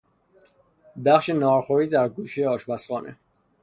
بخش 1.05 1.29
نهارخوری 1.29 1.87
در 1.87 2.09
گوشهی 2.09 2.45
آشپزخانه 2.45 3.17